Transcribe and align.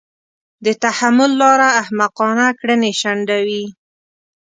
د 0.65 0.67
تحمل 0.83 1.31
لاره 1.41 1.67
احمقانه 1.81 2.47
کړنې 2.59 2.91
شنډوي. 3.01 3.65